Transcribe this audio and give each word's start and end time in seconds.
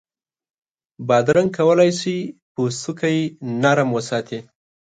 بادرنګ 1.07 1.49
کولای 1.57 1.91
شي 1.99 2.17
پوستکی 2.53 3.17
نرم 3.61 3.89
وساتي. 3.95 4.39